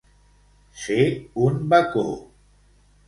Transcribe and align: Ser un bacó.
Ser 0.83 1.05
un 1.49 1.61
bacó. 1.75 2.07